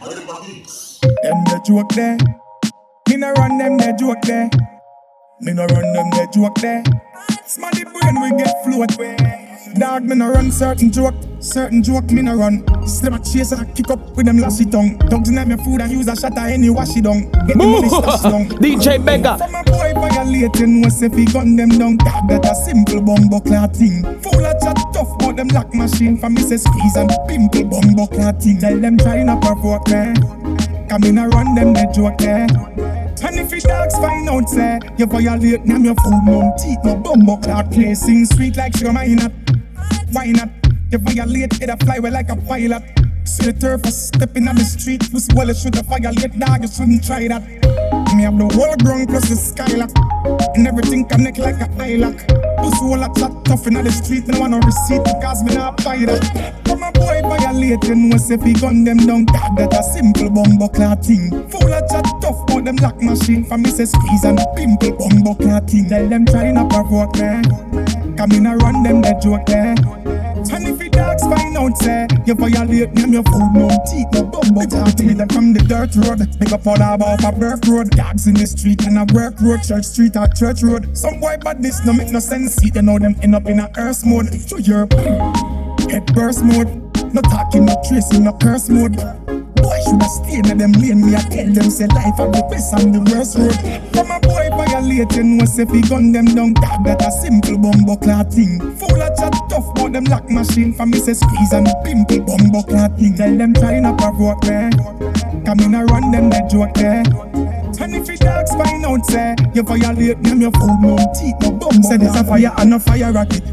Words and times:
Them 0.00 1.44
the 1.44 1.60
joke 1.66 1.92
there. 1.92 2.16
Me 3.08 3.16
no 3.16 3.30
run 3.32 3.58
them 3.58 3.76
the 3.76 3.94
joke 3.98 4.22
there. 4.22 4.48
Me 5.40 5.52
no 5.52 5.66
run 5.66 5.92
them 5.92 6.10
the 6.10 6.28
joke 6.32 6.54
there. 6.56 6.82
Smarty 7.46 7.84
brain 7.84 8.20
we 8.22 8.30
get 8.38 8.64
float 8.64 8.96
way. 8.98 9.16
Dog 9.78 10.04
me 10.04 10.14
no 10.16 10.30
run 10.30 10.50
certain 10.50 10.90
joke, 10.90 11.14
certain 11.40 11.82
joke 11.82 12.10
me 12.10 12.22
no 12.22 12.34
run. 12.34 12.64
Slim 12.86 13.14
a 13.14 13.18
chase 13.18 13.52
and 13.52 13.60
I 13.60 13.72
kick 13.72 13.90
up 13.90 14.16
with 14.16 14.26
them 14.26 14.38
lassie 14.38 14.64
tongue. 14.64 14.96
Dogs 14.98 15.28
in 15.28 15.34
my 15.34 15.56
food 15.56 15.80
and 15.80 15.92
use 15.92 16.08
a 16.08 16.16
shot 16.16 16.36
at 16.38 16.50
any 16.50 16.70
wash 16.70 16.96
it 16.96 17.04
down. 17.04 17.30
Get 17.46 17.58
the 17.58 17.66
money 17.66 17.88
down. 17.88 18.48
DJ 18.60 19.04
Bega. 19.04 19.71
A 20.32 20.34
violating, 20.34 20.80
no 20.80 20.88
say 20.88 21.08
fi 21.08 21.24
gun 21.26 21.56
them 21.56 21.68
down. 21.68 21.96
That 21.98 22.48
a 22.48 22.54
simple 22.54 23.02
bumbo 23.02 23.38
thing. 23.40 24.02
Full 24.22 24.46
of 24.46 24.56
chat 24.62 24.78
tough 24.94 25.18
but 25.18 25.36
them 25.36 25.48
lock 25.48 25.74
machine. 25.74 26.16
For 26.16 26.30
me 26.30 26.40
say 26.40 26.56
squeeze 26.56 26.96
and 26.96 27.10
pimple 27.28 27.64
bumbo 27.64 28.06
clat 28.06 28.40
thing. 28.40 28.58
Tell 28.58 28.78
them 28.78 28.96
try 28.96 29.22
not 29.22 29.42
provoke 29.42 29.88
me. 29.88 29.94
Eh? 29.94 30.86
Come 30.88 31.04
in 31.04 31.18
and 31.18 31.34
run 31.34 31.54
them 31.54 31.74
the 31.74 31.84
joke 31.92 32.18
there. 32.18 32.46
And 33.24 33.40
if 33.40 33.50
fish 33.50 33.62
dogs 33.62 33.94
find 33.96 34.28
out, 34.28 34.48
say, 34.48 34.80
you 34.98 35.06
violate 35.06 35.64
them, 35.64 35.84
your 35.84 35.94
food, 35.94 36.22
no 36.26 36.52
teeth, 36.58 36.78
no 36.82 36.96
bumbo 36.96 37.36
cloud 37.36 37.70
placing 37.70 38.26
sweet 38.26 38.56
like 38.56 38.76
sugar, 38.76 38.92
why 38.92 39.08
not? 39.08 39.32
Why 40.10 40.26
not? 40.32 40.48
You 40.90 40.98
violate, 40.98 41.62
it 41.62 41.70
a 41.70 41.76
fly 41.76 41.98
well 41.98 42.12
like 42.12 42.30
a 42.30 42.36
pilot. 42.36 42.82
See 43.24 43.46
the 43.46 43.52
turf 43.52 43.82
for 43.82 43.90
stepping 43.90 44.48
on 44.48 44.56
the 44.56 44.64
street, 44.64 45.10
pussy 45.12 45.32
well, 45.34 45.48
it 45.50 45.56
should 45.56 45.74
have 45.76 45.86
violate, 45.86 46.38
dog, 46.38 46.62
you 46.62 46.68
shouldn't 46.68 47.06
try 47.06 47.28
that. 47.28 47.61
Me 48.22 48.26
have 48.26 48.38
the 48.38 48.46
whole 48.54 48.76
ground 48.76 49.08
plus 49.08 49.28
the 49.28 49.34
skylock, 49.34 49.90
and 50.54 50.68
everything 50.68 51.04
connect 51.04 51.38
like 51.38 51.58
a 51.58 51.66
eye 51.82 51.96
lock. 51.98 52.14
Pussy 52.62 52.84
all 52.86 53.02
a 53.02 53.10
chat 53.18 53.34
tough 53.44 53.66
in 53.66 53.74
the 53.74 53.90
street, 53.90 54.28
no 54.28 54.38
want 54.38 54.52
no 54.52 54.60
receipt 54.62 55.02
because 55.02 55.42
me 55.42 55.56
not 55.56 55.82
buy 55.82 55.98
that. 56.06 56.22
From 56.62 56.84
a 56.84 56.92
boy 56.92 57.18
violate, 57.26 57.82
you 57.82 57.96
know, 57.96 58.16
say 58.18 58.36
fi 58.36 58.52
gun 58.52 58.84
them 58.84 58.98
down, 58.98 59.24
dog, 59.24 59.58
that 59.58 59.74
a 59.74 59.82
simple 59.82 60.30
bumbo 60.30 60.68
cloud 60.68 61.04
thing. 61.04 61.30
Full 61.50 61.74
of 61.74 61.82
chat 61.90 62.06
tough, 62.22 62.46
but 62.46 62.64
them 62.64 62.76
lock 62.76 63.02
machine, 63.02 63.42
for 63.44 63.58
me 63.58 63.70
say 63.70 63.86
squeeze 63.86 64.22
and 64.22 64.38
pimple 64.54 64.94
bumbo 64.94 65.34
cloud 65.34 65.68
thing. 65.68 65.88
Tell 65.88 66.06
them 66.06 66.24
try 66.24 66.52
not 66.52 66.70
provoke 66.70 67.18
me. 67.18 67.42
Come 68.14 68.30
in 68.38 68.46
and 68.46 68.62
run 68.62 68.84
them 68.84 69.02
that 69.02 69.18
joke 69.20 69.46
there. 69.46 69.74
And 69.74 69.82
if 69.82 69.82
the 69.82 69.91
dogs 70.92 71.22
find 71.22 71.56
out, 71.56 71.76
say, 71.78 72.06
you 72.26 72.34
violate 72.34 72.94
them, 72.94 73.12
your 73.12 73.24
food, 73.24 73.50
no 73.54 73.68
teeth, 73.90 74.06
no 74.12 74.22
bumbo 74.24 74.66
clout 74.66 74.94
thing. 74.94 75.16
Them 75.16 75.28
from 75.28 75.52
the 75.52 75.60
dirt 75.60 75.96
road, 75.96 76.20
pick 76.38 76.52
up 76.52 76.66
all 76.66 76.80
about 76.80 77.24
a 77.24 77.32
birth 77.32 77.66
road. 77.66 77.90
Dogs 77.90 78.26
in 78.26 78.34
the 78.34 78.46
street 78.46 78.86
and 78.86 78.98
a 78.98 79.06
work 79.14 79.40
road, 79.40 79.62
church 79.62 79.84
street 79.84 80.16
or 80.16 80.28
church 80.28 80.62
road. 80.62 80.96
Some 80.96 81.20
boy 81.20 81.36
bad 81.42 81.62
this 81.62 81.84
no 81.84 81.92
make 81.92 82.10
no 82.10 82.20
sense. 82.20 82.56
See, 82.56 82.70
you 82.74 82.82
know 82.82 82.98
them 82.98 83.16
end 83.22 83.34
up 83.34 83.46
in 83.46 83.60
a 83.60 83.70
earth 83.76 84.04
mode. 84.04 84.32
So 84.34 84.58
you're 84.58 84.86
head 85.90 86.06
burst 86.14 86.44
mode. 86.44 86.68
No 87.14 87.20
talking, 87.22 87.66
no 87.66 87.76
tracing, 87.88 88.24
no 88.24 88.32
curse 88.38 88.68
mode. 88.68 88.96
Stayed 90.12 90.46
in 90.46 90.58
them 90.58 90.72
lane. 90.72 91.00
Me 91.00 91.16
I 91.16 91.20
tell 91.24 91.48
them 91.48 91.70
say 91.70 91.86
life 91.86 92.20
are 92.20 92.28
the 92.28 92.44
best 92.50 92.74
and 92.74 92.92
the 92.94 93.00
worst 93.08 93.40
road. 93.40 93.56
From 93.96 94.10
a 94.12 94.20
boy 94.20 94.52
violate, 94.52 95.16
you 95.16 95.24
know 95.24 95.46
say 95.46 95.64
fi 95.64 95.80
gun 95.88 96.12
them 96.12 96.26
down. 96.26 96.52
Dog 96.52 96.84
that 96.84 97.00
a 97.00 97.10
simple 97.10 97.56
bumbo 97.56 97.96
thing. 98.28 98.60
Full 98.76 99.00
of 99.00 99.16
chat 99.16 99.32
tough, 99.48 99.72
but 99.74 99.92
them 99.92 100.04
lock 100.04 100.28
machine. 100.28 100.74
For 100.74 100.84
me 100.84 100.98
say 100.98 101.14
squeeze 101.14 101.52
and 101.52 101.66
pimple 101.80 102.20
bumbo 102.28 102.60
clat 102.62 102.92
thing. 102.98 103.16
Tell 103.16 103.34
them 103.34 103.54
try 103.54 103.80
not 103.80 103.96
provoke 103.96 104.44
me. 104.44 104.68
Come 105.48 105.60
in 105.64 105.74
and 105.74 105.90
run 105.90 106.10
them 106.12 106.28
that 106.28 106.50
joke 106.50 106.74
there. 106.74 107.00
And 107.80 107.96
if 107.96 108.04
the 108.04 108.16
dogs 108.20 108.52
find 108.52 108.84
out, 108.84 109.06
say 109.06 109.34
you 109.54 109.62
violate 109.62 110.22
them, 110.22 110.40
your 110.42 110.52
food 110.52 110.76
no 110.84 111.00
teeth, 111.16 111.40
no 111.40 111.56
bumbo. 111.56 111.88
Say 111.88 111.96
this 111.96 112.14
a 112.14 112.22
fire 112.22 112.52
and 112.58 112.74
a 112.74 112.78
fire 112.78 113.12
rocket. 113.12 113.48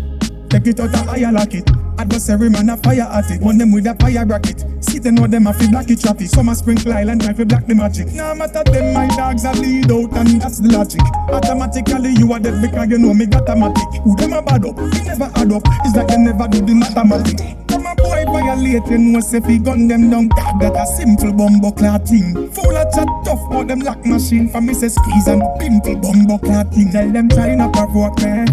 Take 0.49 0.67
it 0.67 0.79
out 0.79 0.93
a 0.93 0.97
higher 1.07 1.31
lock 1.31 1.53
it. 1.53 1.78
Adversary 1.99 2.49
man 2.49 2.69
a 2.69 2.77
fire 2.77 3.01
at 3.11 3.29
it. 3.29 3.41
One 3.41 3.57
them 3.57 3.73
with 3.73 3.85
a 3.85 3.93
fire 3.95 4.25
bracket. 4.25 4.63
See 4.79 4.99
they 4.99 5.11
know 5.11 5.27
them 5.27 5.47
a 5.47 5.53
fi 5.53 5.67
black 5.67 5.89
it 5.89 5.99
traffic. 5.99 6.29
Some 6.29 6.47
a 6.47 6.55
sprinkle 6.55 6.93
island 6.93 7.21
try 7.21 7.33
fi 7.33 7.43
black 7.43 7.67
the 7.67 7.75
magic. 7.75 8.07
Nah 8.13 8.33
matter 8.33 8.63
them 8.63 8.93
my 8.93 9.07
dogs 9.17 9.43
a 9.43 9.51
lead 9.51 9.91
out 9.91 10.13
and 10.15 10.41
that's 10.41 10.59
the 10.59 10.71
logic. 10.71 11.01
Automatically 11.27 12.15
you 12.15 12.31
are 12.31 12.39
dead 12.39 12.61
because 12.61 12.89
you 12.89 12.97
know 12.97 13.13
me 13.13 13.25
got 13.25 13.49
a 13.49 13.53
matic. 13.53 14.01
Who 14.03 14.15
them 14.15 14.31
a 14.31 14.41
bad 14.41 14.65
up? 14.65 14.77
Me 14.77 15.03
never 15.03 15.29
add 15.35 15.51
up. 15.51 15.63
It's 15.83 15.95
like 15.95 16.07
they 16.07 16.17
never 16.17 16.47
do 16.47 16.61
the 16.61 16.73
mathematics. 16.73 17.43
A 17.89 17.95
boy 17.95 18.23
violate, 18.25 18.85
you 18.87 18.97
know 18.99 19.19
say 19.19 19.41
fi 19.41 19.57
gun 19.57 19.87
them 19.87 20.09
down. 20.09 20.29
Dog 20.29 20.61
that 20.61 20.77
a 20.77 20.85
simple 20.85 21.33
bumbo 21.33 21.71
clat 21.71 22.07
thing. 22.07 22.49
Full 22.51 22.77
of 22.77 22.93
chat 22.93 23.07
tough, 23.25 23.41
but 23.49 23.67
them 23.67 23.79
lock 23.79 24.05
machine. 24.05 24.47
For 24.47 24.61
me 24.61 24.73
say 24.73 24.89
squeeze 24.89 25.27
and 25.27 25.41
pimple 25.59 25.95
bumbo 25.95 26.37
clat 26.37 26.71
thing. 26.71 26.91
Tell 26.91 27.09
them 27.09 27.27
try 27.27 27.55
not 27.55 27.73
provoke 27.73 28.19
me. 28.21 28.45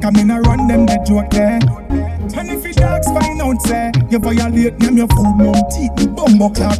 Come 0.00 0.16
in 0.16 0.30
and 0.30 0.46
run 0.46 0.68
them 0.68 0.86
the 0.86 1.02
joke 1.04 1.30
there. 1.30 1.58
Dogs 2.80 3.06
find 3.08 3.40
out, 3.42 3.62
say, 3.62 3.92
you 4.10 4.18
violate 4.18 4.78
them, 4.78 4.96
your 4.96 5.08
food, 5.08 5.36
no 5.36 5.52
teeth, 5.70 6.16
bumbo 6.16 6.48
clock 6.48 6.78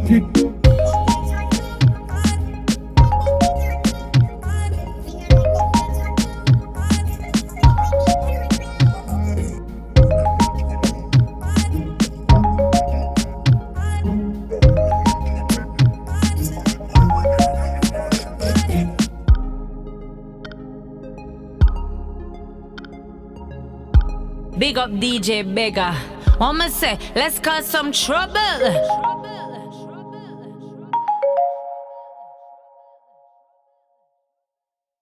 Big 24.57 24.77
up 24.77 24.91
DJ 24.91 25.43
Bega. 25.55 25.95
I'ma 26.39 26.67
say, 26.67 26.97
let's 27.15 27.39
cause 27.39 27.65
some 27.65 27.91
trouble. 27.91 29.20